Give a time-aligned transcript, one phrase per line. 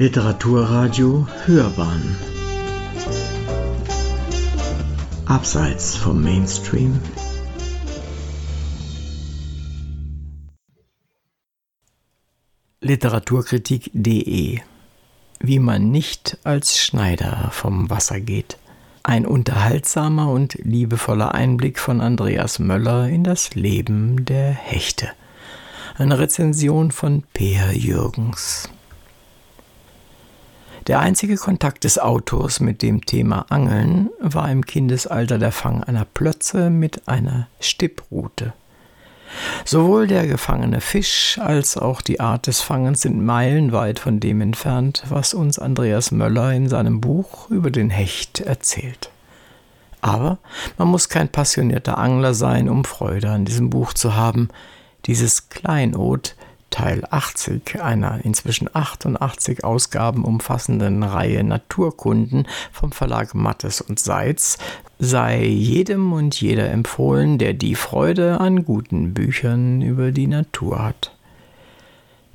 [0.00, 2.16] Literaturradio Hörbahn
[5.26, 7.00] Abseits vom Mainstream
[12.80, 14.60] Literaturkritik.de
[15.40, 18.56] Wie man nicht als Schneider vom Wasser geht.
[19.02, 25.08] Ein unterhaltsamer und liebevoller Einblick von Andreas Möller in das Leben der Hechte.
[25.96, 28.68] Eine Rezension von Peer Jürgens.
[30.88, 36.06] Der einzige Kontakt des Autors mit dem Thema Angeln war im Kindesalter der Fang einer
[36.06, 38.54] Plötze mit einer Stipprute.
[39.66, 45.02] Sowohl der gefangene Fisch als auch die Art des Fangens sind meilenweit von dem entfernt,
[45.10, 49.10] was uns Andreas Möller in seinem Buch über den Hecht erzählt.
[50.00, 50.38] Aber
[50.78, 54.48] man muss kein passionierter Angler sein, um Freude an diesem Buch zu haben.
[55.04, 56.34] Dieses Kleinod
[56.70, 64.58] Teil 80 einer inzwischen 88 Ausgaben umfassenden Reihe Naturkunden vom Verlag Mattes und Seitz
[64.98, 71.16] sei jedem und jeder empfohlen, der die Freude an guten Büchern über die Natur hat.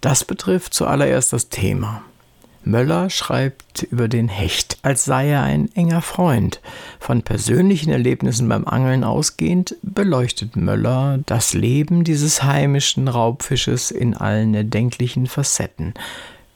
[0.00, 2.02] Das betrifft zuallererst das Thema.
[2.64, 6.60] Möller schreibt über den Hecht, als sei er ein enger Freund.
[7.00, 14.54] Von persönlichen Erlebnissen beim Angeln ausgehend beleuchtet Möller das Leben dieses heimischen Raubfisches in allen
[14.54, 15.94] erdenklichen Facetten.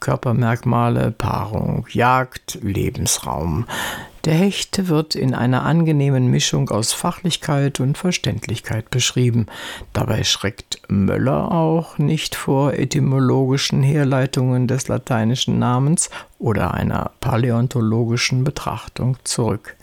[0.00, 3.66] Körpermerkmale, Paarung, Jagd, Lebensraum.
[4.26, 9.46] Der Hecht wird in einer angenehmen Mischung aus Fachlichkeit und Verständlichkeit beschrieben.
[9.92, 16.10] Dabei schreckt Möller auch nicht vor etymologischen Herleitungen des lateinischen Namens
[16.40, 19.76] oder einer paläontologischen Betrachtung zurück.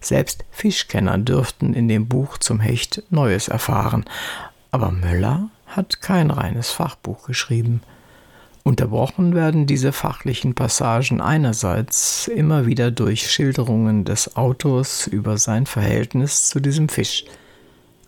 [0.00, 4.06] Selbst Fischkenner dürften in dem Buch zum Hecht Neues erfahren,
[4.70, 7.82] aber Möller hat kein reines Fachbuch geschrieben.
[8.68, 16.50] Unterbrochen werden diese fachlichen Passagen einerseits immer wieder durch Schilderungen des Autors über sein Verhältnis
[16.50, 17.24] zu diesem Fisch.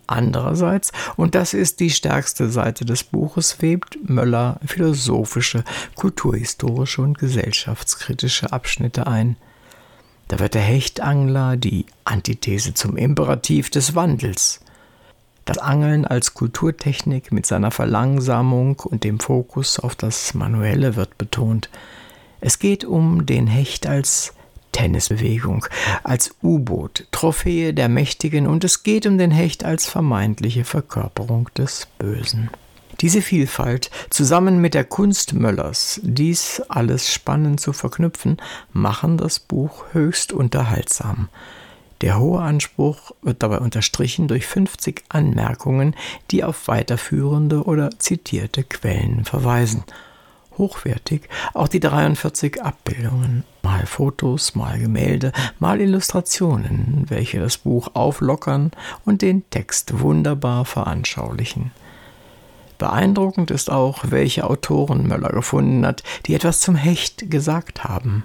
[0.07, 8.53] Andererseits, und das ist die stärkste Seite des Buches, webt Möller philosophische, kulturhistorische und gesellschaftskritische
[8.53, 9.37] Abschnitte ein.
[10.29, 14.61] Da wird der Hechtangler die Antithese zum Imperativ des Wandels.
[15.51, 21.71] Das Angeln als Kulturtechnik mit seiner Verlangsamung und dem Fokus auf das Manuelle wird betont.
[22.41, 24.33] Es geht um den Hecht als
[24.71, 25.67] Tennisbewegung,
[26.05, 31.89] als U-Boot, Trophäe der Mächtigen und es geht um den Hecht als vermeintliche Verkörperung des
[31.99, 32.49] Bösen.
[33.01, 38.37] Diese Vielfalt zusammen mit der Kunst Möllers, dies alles spannend zu verknüpfen,
[38.73, 41.29] machen das Buch höchst unterhaltsam.
[42.01, 45.95] Der hohe Anspruch wird dabei unterstrichen durch 50 Anmerkungen,
[46.31, 49.85] die auf weiterführende oder zitierte Quellen verweisen.
[50.57, 58.71] Hochwertig auch die 43 Abbildungen, mal Fotos, mal Gemälde, mal Illustrationen, welche das Buch auflockern
[59.05, 61.71] und den Text wunderbar veranschaulichen.
[62.79, 68.25] Beeindruckend ist auch, welche Autoren Möller gefunden hat, die etwas zum Hecht gesagt haben.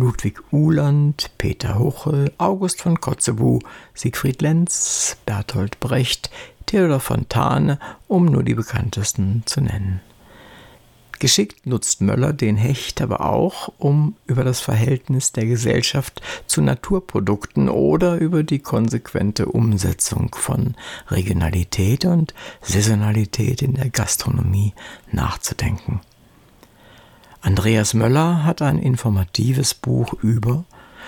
[0.00, 3.58] Ludwig Uhland, Peter Huchel, August von Kotzebue,
[3.92, 6.30] Siegfried Lenz, Bertolt Brecht,
[6.64, 7.78] Theodor Fontane,
[8.08, 10.00] um nur die bekanntesten zu nennen.
[11.18, 17.68] Geschickt nutzt Möller den Hecht aber auch, um über das Verhältnis der Gesellschaft zu Naturprodukten
[17.68, 20.76] oder über die konsequente Umsetzung von
[21.08, 22.32] Regionalität und
[22.62, 24.72] Saisonalität in der Gastronomie
[25.12, 26.00] nachzudenken.
[27.42, 30.64] Andreas Möller hat ein informatives Buch über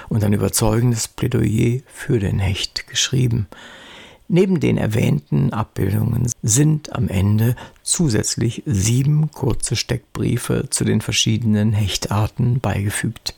[0.09, 3.49] und ein überzeugendes Plädoyer für den Hecht geschrieben.
[4.29, 12.61] Neben den erwähnten Abbildungen sind am Ende zusätzlich sieben kurze Steckbriefe zu den verschiedenen Hechtarten
[12.61, 13.35] beigefügt.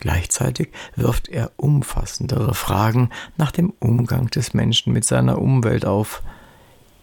[0.00, 6.22] Gleichzeitig wirft er umfassendere Fragen nach dem Umgang des Menschen mit seiner Umwelt auf.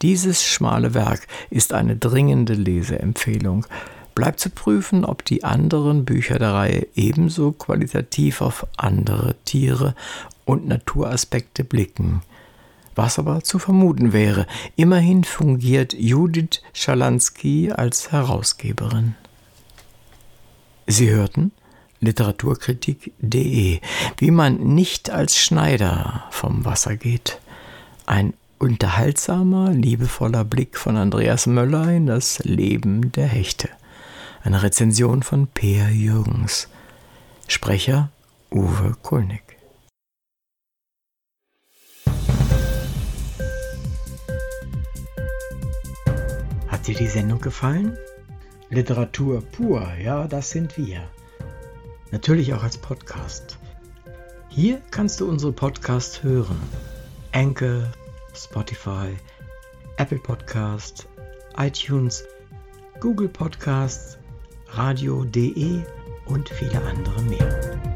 [0.01, 3.67] Dieses schmale Werk ist eine dringende Leseempfehlung
[4.15, 9.95] bleibt zu prüfen, ob die anderen Bücher der Reihe ebenso qualitativ auf andere Tiere
[10.45, 12.21] und Naturaspekte blicken.
[12.95, 14.45] Was aber zu vermuten wäre,
[14.75, 19.15] immerhin fungiert Judith Schalansky als Herausgeberin.
[20.85, 21.51] Sie hörten
[22.01, 23.79] Literaturkritik.de,
[24.17, 27.39] wie man nicht als Schneider vom Wasser geht.
[28.05, 33.69] Ein unterhaltsamer, liebevoller Blick von Andreas Möller in das Leben der Hechte.
[34.45, 36.67] Eine Rezension von Peer Jürgens.
[37.47, 38.09] Sprecher
[38.51, 39.41] Uwe Kulnig.
[46.67, 47.97] Hat dir die Sendung gefallen?
[48.69, 51.07] Literatur pur, ja, das sind wir.
[52.11, 53.57] Natürlich auch als Podcast.
[54.49, 56.59] Hier kannst du unsere Podcasts hören.
[57.31, 57.83] Anchor,
[58.35, 59.15] Spotify,
[59.95, 61.07] Apple Podcast,
[61.55, 62.25] iTunes,
[62.99, 64.17] Google Podcasts,
[64.75, 65.81] radio.de
[66.25, 67.92] und viele andere mehr.